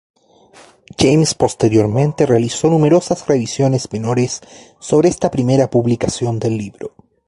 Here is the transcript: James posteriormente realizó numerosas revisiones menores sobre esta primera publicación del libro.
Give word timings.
James 0.97 1.35
posteriormente 1.35 2.25
realizó 2.25 2.71
numerosas 2.71 3.27
revisiones 3.27 3.87
menores 3.93 4.41
sobre 4.79 5.09
esta 5.09 5.29
primera 5.29 5.69
publicación 5.69 6.39
del 6.39 6.57
libro. 6.57 6.95